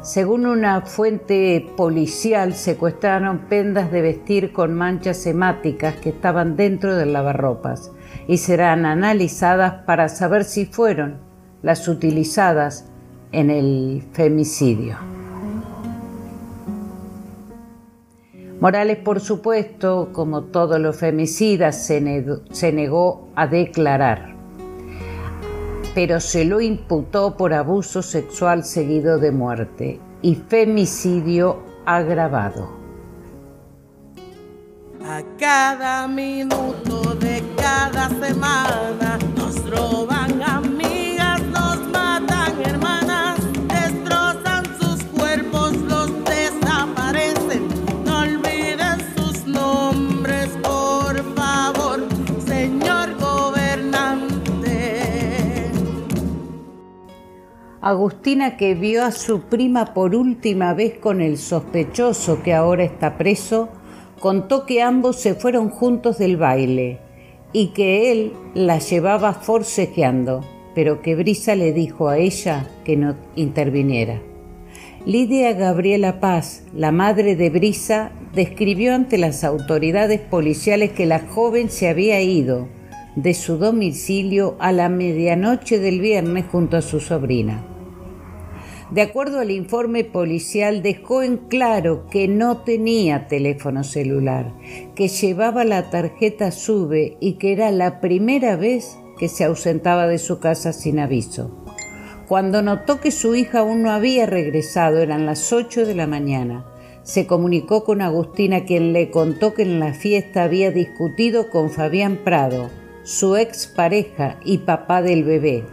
Según 0.00 0.46
una 0.46 0.82
fuente 0.82 1.66
policial, 1.76 2.54
secuestraron 2.54 3.46
pendas 3.48 3.90
de 3.90 4.02
vestir 4.02 4.52
con 4.52 4.74
manchas 4.74 5.26
hemáticas 5.26 5.96
que 5.96 6.10
estaban 6.10 6.56
dentro 6.56 6.94
del 6.94 7.14
lavarropas 7.14 7.90
y 8.28 8.36
serán 8.36 8.84
analizadas 8.84 9.84
para 9.86 10.10
saber 10.10 10.44
si 10.44 10.66
fueron 10.66 11.18
las 11.62 11.88
utilizadas 11.88 12.86
en 13.32 13.50
el 13.50 14.02
femicidio. 14.12 15.13
Morales, 18.60 18.98
por 18.98 19.20
supuesto, 19.20 20.10
como 20.12 20.44
todos 20.44 20.78
los 20.78 20.96
femicidas, 20.96 21.86
se, 21.86 22.00
negó 22.00 23.28
a 23.34 23.46
declarar, 23.46 24.34
pero 25.94 26.20
se 26.20 26.44
lo 26.44 26.60
imputó 26.60 27.36
por 27.36 27.52
abuso 27.52 28.00
sexual 28.00 28.64
seguido 28.64 29.18
de 29.18 29.32
muerte 29.32 30.00
y 30.22 30.36
femicidio 30.36 31.62
agravado. 31.84 32.84
A 35.04 35.22
cada 35.38 36.08
minuto 36.08 37.14
de 37.16 37.42
cada 37.56 38.08
semana 38.08 39.18
nos 39.36 39.62
Agustina, 57.86 58.56
que 58.56 58.74
vio 58.74 59.04
a 59.04 59.12
su 59.12 59.42
prima 59.42 59.92
por 59.92 60.14
última 60.14 60.72
vez 60.72 60.94
con 60.96 61.20
el 61.20 61.36
sospechoso 61.36 62.42
que 62.42 62.54
ahora 62.54 62.82
está 62.82 63.18
preso, 63.18 63.68
contó 64.20 64.64
que 64.64 64.80
ambos 64.80 65.20
se 65.20 65.34
fueron 65.34 65.68
juntos 65.68 66.16
del 66.16 66.38
baile 66.38 66.98
y 67.52 67.74
que 67.74 68.10
él 68.10 68.32
la 68.54 68.78
llevaba 68.78 69.34
forcejeando, 69.34 70.40
pero 70.74 71.02
que 71.02 71.14
Brisa 71.14 71.56
le 71.56 71.74
dijo 71.74 72.08
a 72.08 72.16
ella 72.16 72.66
que 72.86 72.96
no 72.96 73.16
interviniera. 73.36 74.22
Lidia 75.04 75.52
Gabriela 75.52 76.20
Paz, 76.20 76.64
la 76.74 76.90
madre 76.90 77.36
de 77.36 77.50
Brisa, 77.50 78.12
describió 78.34 78.94
ante 78.94 79.18
las 79.18 79.44
autoridades 79.44 80.20
policiales 80.20 80.92
que 80.92 81.04
la 81.04 81.18
joven 81.18 81.68
se 81.68 81.90
había 81.90 82.22
ido 82.22 82.66
de 83.14 83.34
su 83.34 83.58
domicilio 83.58 84.56
a 84.58 84.72
la 84.72 84.88
medianoche 84.88 85.78
del 85.78 86.00
viernes 86.00 86.46
junto 86.50 86.78
a 86.78 86.82
su 86.82 86.98
sobrina. 86.98 87.73
De 88.94 89.02
acuerdo 89.02 89.40
al 89.40 89.50
informe 89.50 90.04
policial, 90.04 90.80
dejó 90.80 91.24
en 91.24 91.36
claro 91.36 92.06
que 92.12 92.28
no 92.28 92.58
tenía 92.58 93.26
teléfono 93.26 93.82
celular, 93.82 94.54
que 94.94 95.08
llevaba 95.08 95.64
la 95.64 95.90
tarjeta 95.90 96.52
SUBE 96.52 97.16
y 97.18 97.32
que 97.32 97.52
era 97.52 97.72
la 97.72 98.00
primera 98.00 98.54
vez 98.54 98.96
que 99.18 99.28
se 99.28 99.42
ausentaba 99.42 100.06
de 100.06 100.18
su 100.18 100.38
casa 100.38 100.72
sin 100.72 101.00
aviso. 101.00 101.50
Cuando 102.28 102.62
notó 102.62 103.00
que 103.00 103.10
su 103.10 103.34
hija 103.34 103.58
aún 103.58 103.82
no 103.82 103.90
había 103.90 104.26
regresado, 104.26 104.98
eran 104.98 105.26
las 105.26 105.52
8 105.52 105.86
de 105.86 105.96
la 105.96 106.06
mañana, 106.06 106.64
se 107.02 107.26
comunicó 107.26 107.82
con 107.82 108.00
Agustina, 108.00 108.64
quien 108.64 108.92
le 108.92 109.10
contó 109.10 109.54
que 109.54 109.62
en 109.62 109.80
la 109.80 109.92
fiesta 109.92 110.44
había 110.44 110.70
discutido 110.70 111.50
con 111.50 111.70
Fabián 111.70 112.20
Prado, 112.22 112.70
su 113.02 113.34
expareja 113.34 114.38
y 114.44 114.58
papá 114.58 115.02
del 115.02 115.24
bebé, 115.24 115.64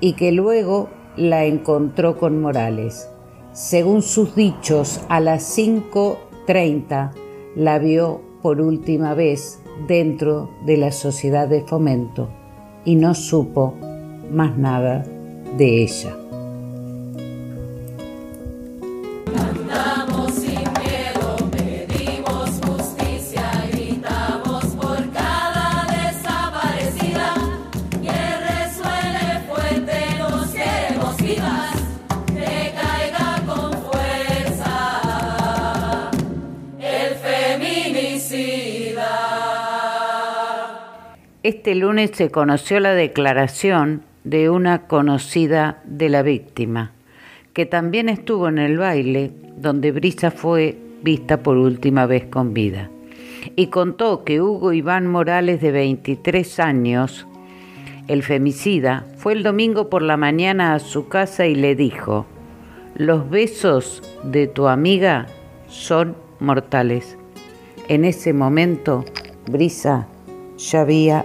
y 0.00 0.12
que 0.12 0.30
luego 0.30 0.90
la 1.16 1.44
encontró 1.44 2.18
con 2.18 2.40
Morales. 2.40 3.08
Según 3.52 4.02
sus 4.02 4.34
dichos, 4.34 5.00
a 5.08 5.20
las 5.20 5.56
5.30 5.56 7.12
la 7.54 7.78
vio 7.78 8.20
por 8.42 8.60
última 8.60 9.14
vez 9.14 9.60
dentro 9.88 10.50
de 10.64 10.76
la 10.76 10.92
sociedad 10.92 11.48
de 11.48 11.62
fomento 11.62 12.28
y 12.84 12.96
no 12.96 13.14
supo 13.14 13.74
más 14.30 14.56
nada 14.56 15.04
de 15.56 15.82
ella. 15.82 16.25
Lunes 41.76 42.10
se 42.14 42.30
conoció 42.30 42.80
la 42.80 42.94
declaración 42.94 44.02
de 44.24 44.50
una 44.50 44.86
conocida 44.86 45.80
de 45.84 46.08
la 46.08 46.22
víctima, 46.22 46.92
que 47.52 47.66
también 47.66 48.08
estuvo 48.08 48.48
en 48.48 48.58
el 48.58 48.78
baile 48.78 49.32
donde 49.56 49.92
Brisa 49.92 50.30
fue 50.30 50.76
vista 51.02 51.42
por 51.42 51.56
última 51.56 52.06
vez 52.06 52.24
con 52.26 52.52
vida, 52.52 52.90
y 53.54 53.68
contó 53.68 54.24
que 54.24 54.40
Hugo 54.40 54.72
Iván 54.72 55.06
Morales, 55.06 55.60
de 55.60 55.70
23 55.72 56.60
años, 56.60 57.26
El 58.08 58.22
femicida 58.22 59.04
fue 59.16 59.32
el 59.32 59.42
domingo 59.42 59.88
por 59.90 60.02
la 60.02 60.16
mañana 60.16 60.74
a 60.74 60.78
su 60.78 61.08
casa 61.08 61.46
y 61.46 61.56
le 61.56 61.74
dijo, 61.74 62.26
los 62.94 63.28
besos 63.28 64.02
de 64.22 64.46
tu 64.46 64.68
amiga 64.68 65.26
son 65.66 66.16
mortales. 66.38 67.18
En 67.88 68.04
ese 68.04 68.32
momento, 68.32 69.04
Brisa 69.50 70.06
ya 70.56 70.80
había 70.80 71.24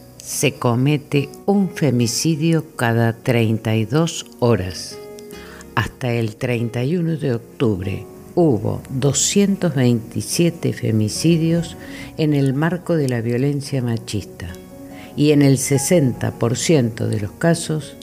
se 0.31 0.53
comete 0.53 1.27
un 1.45 1.69
femicidio 1.69 2.77
cada 2.77 3.11
32 3.11 4.27
horas. 4.39 4.97
Hasta 5.75 6.13
el 6.13 6.37
31 6.37 7.17
de 7.17 7.33
octubre 7.33 8.05
hubo 8.33 8.81
227 8.91 10.71
femicidios 10.71 11.75
en 12.17 12.33
el 12.33 12.53
marco 12.53 12.95
de 12.95 13.09
la 13.09 13.19
violencia 13.19 13.81
machista 13.81 14.47
y 15.17 15.31
en 15.31 15.41
el 15.41 15.57
60% 15.57 17.07
de 17.07 17.19
los 17.19 17.31
casos 17.33 17.97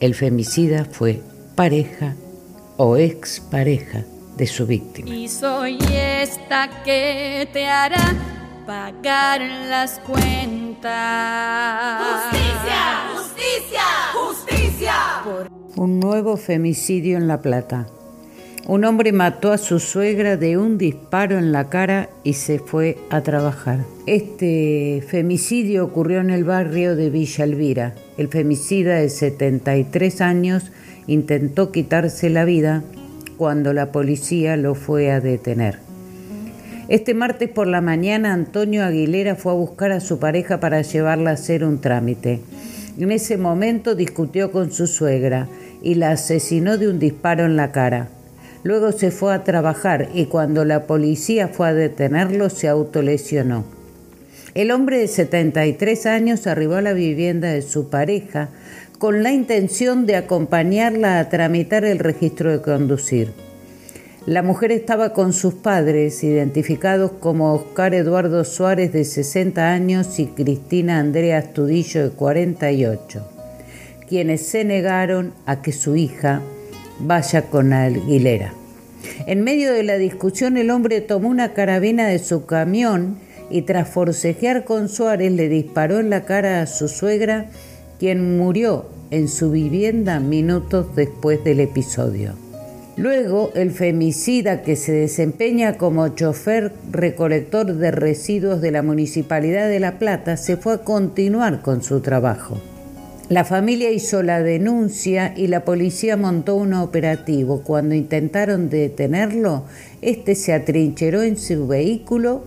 el 0.00 0.16
femicida 0.16 0.84
fue 0.84 1.22
pareja 1.54 2.16
o 2.78 2.96
expareja 2.96 4.02
de 4.36 4.46
su 4.48 4.66
víctima. 4.66 5.14
Y 5.14 5.28
soy 5.28 5.78
esta 5.92 6.82
que 6.82 7.48
te 7.52 7.64
hará 7.68 8.16
pagar 8.66 9.40
las 9.40 10.00
cuentas. 10.00 10.59
Justicia, 10.80 12.00
justicia, 13.14 13.82
justicia. 14.14 14.94
Un 15.76 16.00
nuevo 16.00 16.38
femicidio 16.38 17.18
en 17.18 17.28
La 17.28 17.42
Plata. 17.42 17.86
Un 18.66 18.86
hombre 18.86 19.12
mató 19.12 19.52
a 19.52 19.58
su 19.58 19.78
suegra 19.78 20.38
de 20.38 20.56
un 20.56 20.78
disparo 20.78 21.36
en 21.36 21.52
la 21.52 21.68
cara 21.68 22.08
y 22.24 22.32
se 22.32 22.58
fue 22.58 22.96
a 23.10 23.20
trabajar. 23.20 23.80
Este 24.06 25.04
femicidio 25.06 25.84
ocurrió 25.84 26.20
en 26.20 26.30
el 26.30 26.44
barrio 26.44 26.96
de 26.96 27.10
Villa 27.10 27.44
Elvira. 27.44 27.94
El 28.16 28.28
femicida 28.28 28.94
de 28.94 29.10
73 29.10 30.22
años 30.22 30.72
intentó 31.06 31.72
quitarse 31.72 32.30
la 32.30 32.46
vida 32.46 32.82
cuando 33.36 33.74
la 33.74 33.92
policía 33.92 34.56
lo 34.56 34.74
fue 34.74 35.10
a 35.10 35.20
detener. 35.20 35.89
Este 36.90 37.14
martes 37.14 37.48
por 37.48 37.68
la 37.68 37.80
mañana 37.80 38.32
Antonio 38.32 38.84
Aguilera 38.84 39.36
fue 39.36 39.52
a 39.52 39.54
buscar 39.54 39.92
a 39.92 40.00
su 40.00 40.18
pareja 40.18 40.58
para 40.58 40.82
llevarla 40.82 41.30
a 41.30 41.34
hacer 41.34 41.62
un 41.62 41.80
trámite. 41.80 42.40
En 42.98 43.12
ese 43.12 43.36
momento 43.36 43.94
discutió 43.94 44.50
con 44.50 44.72
su 44.72 44.88
suegra 44.88 45.46
y 45.82 45.94
la 45.94 46.10
asesinó 46.10 46.78
de 46.78 46.88
un 46.88 46.98
disparo 46.98 47.44
en 47.44 47.54
la 47.54 47.70
cara. 47.70 48.08
Luego 48.64 48.90
se 48.90 49.12
fue 49.12 49.32
a 49.32 49.44
trabajar 49.44 50.08
y 50.14 50.24
cuando 50.24 50.64
la 50.64 50.88
policía 50.88 51.46
fue 51.46 51.68
a 51.68 51.74
detenerlo 51.74 52.50
se 52.50 52.66
autolesionó. 52.66 53.64
El 54.54 54.72
hombre 54.72 54.98
de 54.98 55.06
73 55.06 56.06
años 56.06 56.48
arribó 56.48 56.74
a 56.74 56.82
la 56.82 56.92
vivienda 56.92 57.52
de 57.52 57.62
su 57.62 57.88
pareja 57.88 58.48
con 58.98 59.22
la 59.22 59.30
intención 59.30 60.06
de 60.06 60.16
acompañarla 60.16 61.20
a 61.20 61.28
tramitar 61.28 61.84
el 61.84 62.00
registro 62.00 62.50
de 62.50 62.60
conducir. 62.60 63.49
La 64.26 64.42
mujer 64.42 64.70
estaba 64.70 65.14
con 65.14 65.32
sus 65.32 65.54
padres, 65.54 66.22
identificados 66.22 67.12
como 67.20 67.54
Oscar 67.54 67.94
Eduardo 67.94 68.44
Suárez 68.44 68.92
de 68.92 69.04
60 69.06 69.72
años 69.72 70.18
y 70.18 70.26
Cristina 70.26 70.98
Andrea 70.98 71.38
Astudillo 71.38 72.02
de 72.02 72.10
48, 72.10 73.26
quienes 74.06 74.42
se 74.42 74.66
negaron 74.66 75.32
a 75.46 75.62
que 75.62 75.72
su 75.72 75.96
hija 75.96 76.42
vaya 76.98 77.48
con 77.48 77.72
Aguilera. 77.72 78.52
En 79.26 79.42
medio 79.42 79.72
de 79.72 79.84
la 79.84 79.96
discusión 79.96 80.58
el 80.58 80.70
hombre 80.70 81.00
tomó 81.00 81.30
una 81.30 81.54
carabina 81.54 82.06
de 82.06 82.18
su 82.18 82.44
camión 82.44 83.16
y 83.48 83.62
tras 83.62 83.88
forcejear 83.88 84.64
con 84.64 84.90
Suárez 84.90 85.32
le 85.32 85.48
disparó 85.48 85.98
en 85.98 86.10
la 86.10 86.26
cara 86.26 86.60
a 86.60 86.66
su 86.66 86.88
suegra, 86.88 87.46
quien 87.98 88.36
murió 88.36 88.84
en 89.10 89.28
su 89.28 89.50
vivienda 89.50 90.20
minutos 90.20 90.94
después 90.94 91.42
del 91.42 91.60
episodio. 91.60 92.49
Luego, 92.96 93.50
el 93.54 93.70
femicida 93.70 94.62
que 94.62 94.76
se 94.76 94.92
desempeña 94.92 95.78
como 95.78 96.08
chofer 96.08 96.72
recolector 96.90 97.74
de 97.74 97.90
residuos 97.92 98.60
de 98.60 98.72
la 98.72 98.82
Municipalidad 98.82 99.68
de 99.68 99.80
La 99.80 99.98
Plata 99.98 100.36
se 100.36 100.56
fue 100.56 100.74
a 100.74 100.78
continuar 100.78 101.62
con 101.62 101.82
su 101.82 102.00
trabajo. 102.00 102.60
La 103.30 103.44
familia 103.44 103.92
hizo 103.92 104.24
la 104.24 104.42
denuncia 104.42 105.32
y 105.36 105.46
la 105.46 105.64
policía 105.64 106.16
montó 106.16 106.56
un 106.56 106.74
operativo. 106.74 107.62
Cuando 107.62 107.94
intentaron 107.94 108.68
detenerlo, 108.68 109.66
este 110.02 110.34
se 110.34 110.52
atrincheró 110.52 111.22
en 111.22 111.38
su 111.38 111.68
vehículo 111.68 112.42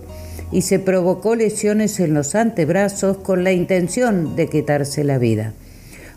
y 0.52 0.60
se 0.60 0.78
provocó 0.78 1.36
lesiones 1.36 1.98
en 2.00 2.12
los 2.12 2.34
antebrazos 2.34 3.16
con 3.16 3.44
la 3.44 3.52
intención 3.52 4.36
de 4.36 4.50
quitarse 4.50 5.04
la 5.04 5.16
vida, 5.16 5.54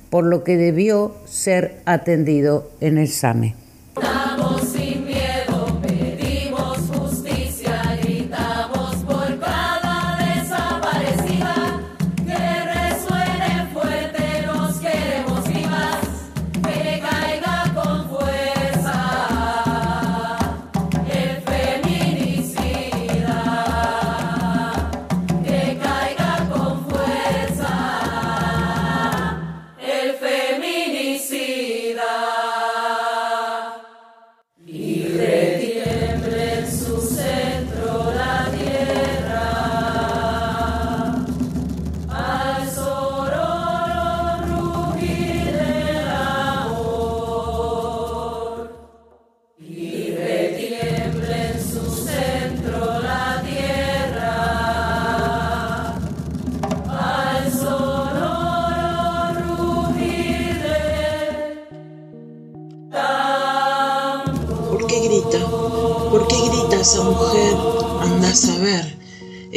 por 0.09 0.25
lo 0.25 0.43
que 0.43 0.57
debió 0.57 1.15
ser 1.25 1.77
atendido 1.85 2.69
en 2.81 2.97
el 2.97 3.07
SAME. 3.07 3.66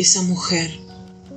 Esa 0.01 0.23
mujer. 0.23 0.79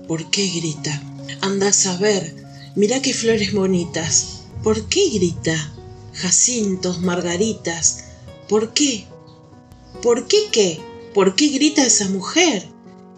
¿Por 0.08 0.30
qué 0.30 0.47
grita? 0.47 1.02
Anda 1.41 1.69
a 1.69 1.73
saber. 1.73 2.36
Mira 2.76 3.02
qué 3.02 3.13
flores 3.13 3.54
bonitas. 3.54 4.41
¿Por 4.63 4.88
qué 4.88 5.10
grita? 5.10 5.73
Jacintos, 6.13 7.02
margaritas. 7.02 8.06
¿Por 8.47 8.73
qué? 8.73 9.06
¿Por 10.02 10.28
qué 10.28 10.38
qué? 10.52 10.80
¿Por 11.13 11.36
qué 11.36 11.47
grita 11.49 11.86
esa 11.86 12.10
mujer? 12.10 12.67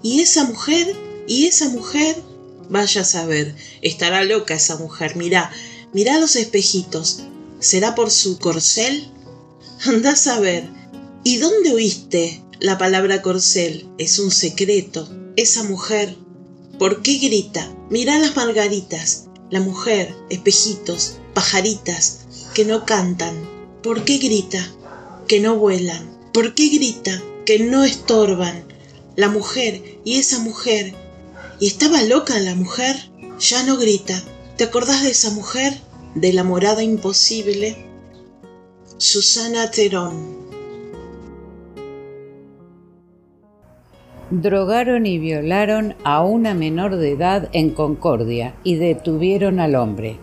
¿Y 0.03 0.21
esa 0.21 0.43
mujer? 0.43 0.95
¿Y 1.27 1.45
esa 1.45 1.69
mujer? 1.69 2.21
Vaya 2.69 3.01
a 3.01 3.05
saber, 3.05 3.55
estará 3.81 4.23
loca 4.23 4.55
esa 4.55 4.77
mujer. 4.77 5.15
Mirá, 5.15 5.51
mirá 5.93 6.19
los 6.19 6.35
espejitos. 6.35 7.23
¿Será 7.59 7.95
por 7.95 8.11
su 8.11 8.37
corcel? 8.37 9.09
Andás 9.85 10.27
a 10.27 10.39
ver. 10.39 10.67
¿Y 11.23 11.37
dónde 11.37 11.73
oíste 11.73 12.43
la 12.59 12.77
palabra 12.77 13.21
corcel? 13.21 13.87
Es 13.97 14.19
un 14.19 14.31
secreto. 14.31 15.07
Esa 15.37 15.63
mujer. 15.63 16.15
¿Por 16.79 17.01
qué 17.01 17.17
grita? 17.17 17.69
Mirá 17.89 18.17
las 18.19 18.37
margaritas. 18.37 19.25
La 19.49 19.59
mujer, 19.59 20.15
espejitos, 20.29 21.17
pajaritas, 21.33 22.21
que 22.53 22.63
no 22.63 22.85
cantan. 22.85 23.35
¿Por 23.83 24.05
qué 24.05 24.17
grita? 24.17 24.65
Que 25.27 25.41
no 25.41 25.57
vuelan. 25.57 26.09
¿Por 26.33 26.55
qué 26.55 26.69
grita? 26.69 27.21
Que 27.45 27.59
no 27.59 27.83
estorban. 27.83 28.63
La 29.17 29.27
mujer 29.27 29.99
y 30.05 30.19
esa 30.19 30.39
mujer. 30.39 30.95
¿Y 31.59 31.67
estaba 31.67 32.01
loca 32.03 32.39
la 32.39 32.55
mujer? 32.55 32.95
Ya 33.39 33.63
no 33.63 33.75
grita. 33.75 34.23
¿Te 34.55 34.63
acordás 34.63 35.03
de 35.03 35.11
esa 35.11 35.31
mujer? 35.31 35.77
De 36.15 36.31
la 36.31 36.45
morada 36.45 36.81
imposible. 36.81 37.85
Susana 38.97 39.69
Terón. 39.69 40.44
Drogaron 44.31 45.05
y 45.05 45.19
violaron 45.19 45.95
a 46.03 46.23
una 46.23 46.53
menor 46.53 46.95
de 46.95 47.11
edad 47.11 47.49
en 47.53 47.69
Concordia 47.69 48.55
y 48.63 48.75
detuvieron 48.75 49.59
al 49.59 49.75
hombre. 49.75 50.17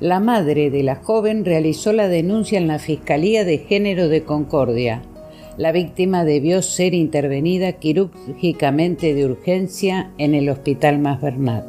La 0.00 0.20
madre 0.20 0.70
de 0.70 0.82
la 0.82 0.96
joven 0.96 1.44
realizó 1.44 1.92
la 1.92 2.08
denuncia 2.08 2.58
en 2.58 2.68
la 2.68 2.78
Fiscalía 2.78 3.44
de 3.44 3.58
Género 3.58 4.08
de 4.08 4.24
Concordia 4.24 5.02
la 5.56 5.72
víctima 5.72 6.24
debió 6.24 6.60
ser 6.60 6.92
intervenida 6.92 7.72
quirúrgicamente 7.72 9.14
de 9.14 9.24
urgencia 9.24 10.12
en 10.18 10.34
el 10.34 10.50
Hospital 10.50 10.98
Más 10.98 11.22
Bernat. 11.22 11.64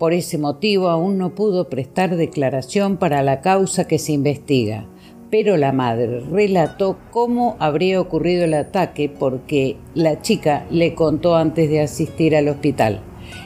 Por 0.00 0.12
ese 0.12 0.36
motivo 0.36 0.88
aún 0.88 1.16
no 1.16 1.32
pudo 1.32 1.68
prestar 1.68 2.16
declaración 2.16 2.96
para 2.96 3.22
la 3.22 3.40
causa 3.40 3.86
que 3.86 4.00
se 4.00 4.10
investiga, 4.10 4.88
pero 5.32 5.56
la 5.56 5.72
madre 5.72 6.20
relató 6.30 6.98
cómo 7.10 7.56
habría 7.58 8.02
ocurrido 8.02 8.44
el 8.44 8.52
ataque 8.52 9.08
porque 9.08 9.78
la 9.94 10.20
chica 10.20 10.66
le 10.70 10.94
contó 10.94 11.36
antes 11.36 11.70
de 11.70 11.80
asistir 11.80 12.36
al 12.36 12.48
hospital. 12.48 13.00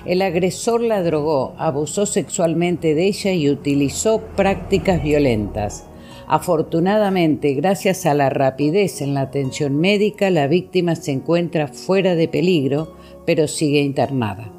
El 0.04 0.20
agresor 0.22 0.80
la 0.80 1.00
drogó, 1.04 1.54
abusó 1.58 2.04
sexualmente 2.04 2.96
de 2.96 3.06
ella 3.06 3.30
y 3.34 3.48
utilizó 3.48 4.20
prácticas 4.34 5.00
violentas. 5.00 5.86
Afortunadamente, 6.26 7.54
gracias 7.54 8.04
a 8.04 8.14
la 8.14 8.30
rapidez 8.30 9.00
en 9.00 9.14
la 9.14 9.20
atención 9.20 9.78
médica, 9.78 10.28
la 10.30 10.48
víctima 10.48 10.96
se 10.96 11.12
encuentra 11.12 11.68
fuera 11.68 12.16
de 12.16 12.26
peligro, 12.26 12.96
pero 13.26 13.46
sigue 13.46 13.80
internada. 13.82 14.50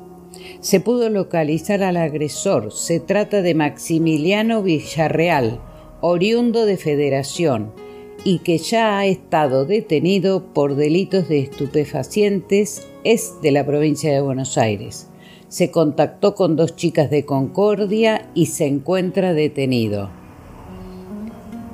Se 0.61 0.79
pudo 0.79 1.09
localizar 1.09 1.83
al 1.83 1.97
agresor. 1.97 2.71
Se 2.71 3.01
trata 3.01 3.41
de 3.41 3.53
Maximiliano 3.53 4.63
Villarreal, 4.63 5.59
oriundo 6.01 6.65
de 6.65 6.77
Federación, 6.77 7.71
y 8.23 8.39
que 8.39 8.57
ya 8.57 8.99
ha 8.99 9.05
estado 9.05 9.65
detenido 9.65 10.53
por 10.53 10.75
delitos 10.75 11.29
de 11.29 11.39
estupefacientes, 11.39 12.87
es 13.03 13.35
de 13.41 13.51
la 13.51 13.65
provincia 13.65 14.11
de 14.11 14.21
Buenos 14.21 14.57
Aires. 14.57 15.07
Se 15.47 15.71
contactó 15.71 16.35
con 16.35 16.55
dos 16.55 16.75
chicas 16.75 17.09
de 17.09 17.25
Concordia 17.25 18.29
y 18.33 18.47
se 18.47 18.65
encuentra 18.65 19.33
detenido. 19.33 20.09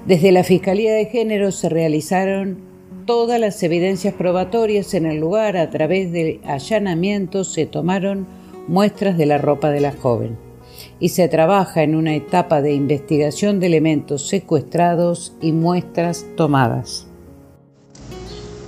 Desde 0.05 0.31
la 0.31 0.43
Fiscalía 0.43 0.93
de 0.93 1.05
Género 1.05 1.51
se 1.51 1.69
realizaron 1.69 2.59
todas 3.05 3.39
las 3.39 3.63
evidencias 3.63 4.13
probatorias 4.13 4.93
en 4.93 5.05
el 5.05 5.17
lugar. 5.17 5.57
A 5.57 5.69
través 5.69 6.11
de 6.11 6.39
allanamientos 6.43 7.51
se 7.51 7.65
tomaron 7.65 8.27
muestras 8.67 9.17
de 9.17 9.25
la 9.25 9.37
ropa 9.37 9.71
de 9.71 9.79
la 9.79 9.91
joven 9.91 10.42
y 11.03 11.09
se 11.09 11.27
trabaja 11.27 11.83
en 11.83 11.95
una 11.95 12.15
etapa 12.15 12.61
de 12.61 12.73
investigación 12.73 13.59
de 13.59 13.67
elementos 13.67 14.29
secuestrados 14.29 15.33
y 15.41 15.51
muestras 15.51 16.25
tomadas. 16.37 17.07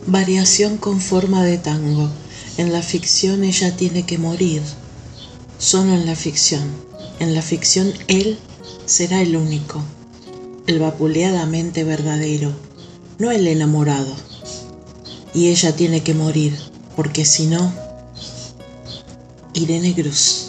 Variación 0.06 0.76
con 0.76 1.00
forma 1.00 1.46
de 1.46 1.58
tango. 1.58 2.10
En 2.58 2.74
la 2.74 2.82
ficción 2.82 3.46
ella 3.46 3.78
tiene 3.78 4.04
que 4.04 4.18
morir. 4.18 4.62
Solo 5.60 5.94
en 5.94 6.06
la 6.06 6.16
ficción. 6.18 6.64
En 7.22 7.34
la 7.34 7.42
ficción 7.42 7.94
él 8.10 8.38
será 8.86 9.22
el 9.22 9.38
único 9.38 9.82
el 10.68 10.80
vapuleadamente 10.80 11.86
verdadero, 11.86 12.52
no 13.18 13.32
el 13.32 13.48
enamorado. 13.48 14.14
Y 15.34 15.48
ella 15.48 15.74
tiene 15.74 16.02
que 16.04 16.14
morir, 16.14 16.54
porque 16.98 17.24
si 17.24 17.48
no, 17.48 17.72
Irene 19.54 19.94
Cruz. 19.94 20.45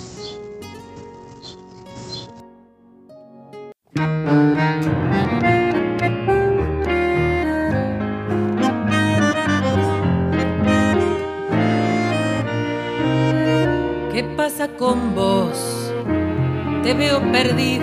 perdí. 17.47 17.76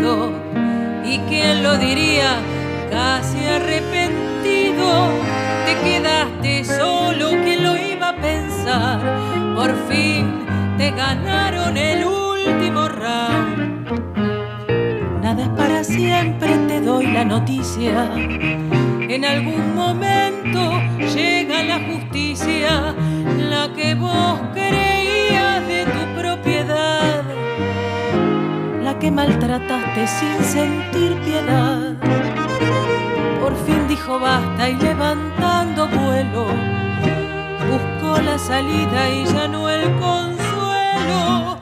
Y 38.73 39.25
ya 39.25 39.47
no 39.47 39.69
el 39.69 39.83
consuelo. 39.99 41.57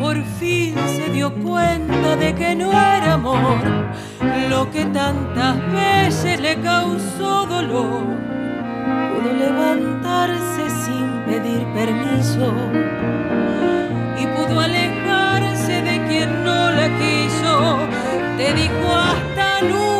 Por 0.00 0.22
fin 0.38 0.74
se 0.96 1.10
dio 1.10 1.32
cuenta 1.34 2.16
de 2.16 2.34
que 2.34 2.54
no 2.54 2.70
era 2.72 3.14
amor 3.14 3.62
lo 4.50 4.70
que 4.70 4.84
tantas 4.86 5.56
veces 5.72 6.40
le 6.40 6.60
causó 6.60 7.46
dolor. 7.46 8.02
Pudo 9.10 9.32
levantarse 9.32 10.64
sin 10.84 11.06
pedir 11.26 11.64
permiso 11.74 12.52
y 14.20 14.26
pudo 14.26 14.60
alejarse 14.60 15.82
de 15.82 16.06
quien 16.08 16.44
no 16.44 16.70
la 16.70 16.88
quiso. 17.00 17.78
Te 18.36 18.52
dijo 18.54 18.88
hasta 18.94 19.62
nunca 19.62 19.91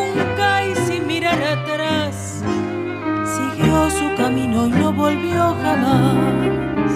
no 4.69 4.93
volvió 4.93 5.57
jamás. 5.63 6.93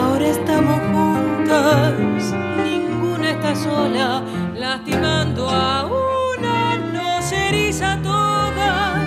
Ahora 0.00 0.26
estamos 0.26 0.80
juntas, 0.92 2.34
ninguna 2.56 3.30
está 3.30 3.54
sola, 3.54 4.22
lastimando 4.56 5.48
a 5.48 5.86
una, 5.86 6.76
nos 6.92 7.32
eriza 7.32 7.98
todas, 8.02 9.00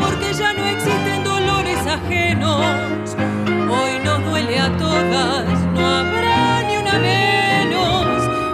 porque 0.00 0.32
ya 0.32 0.52
no 0.52 0.64
existen 0.64 1.24
dolores 1.24 1.86
ajenos 1.86 2.84
a 4.58 4.76
todas, 4.78 5.44
no 5.74 5.86
habrá 5.86 6.62
ni 6.62 6.76
una 6.76 6.98
menos. 6.98 8.06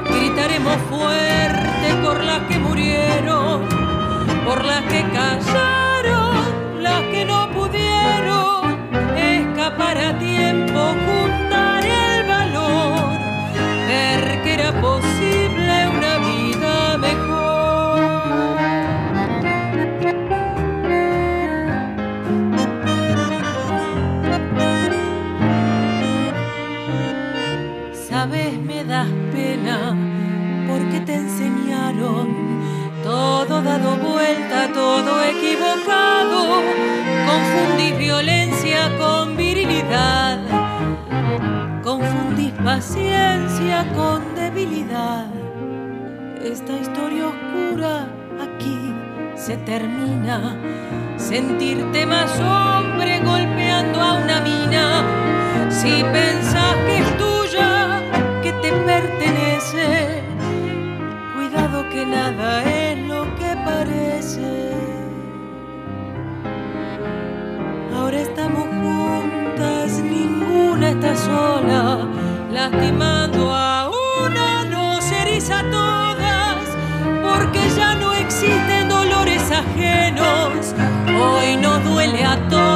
Gritaremos 0.04 0.76
fuerte 0.88 1.94
por 2.02 2.24
las 2.24 2.40
que 2.48 2.58
murieron, 2.58 3.68
por 4.46 4.64
las 4.64 4.82
que 4.84 5.02
callaron, 5.12 5.69
Hoy 81.20 81.56
nos 81.56 81.84
duele 81.84 82.24
a 82.24 82.36
todas, 82.48 82.69